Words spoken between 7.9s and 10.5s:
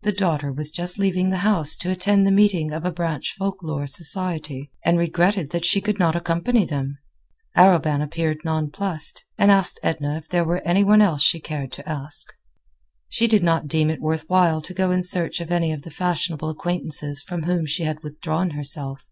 appeared nonplused, and asked Edna if there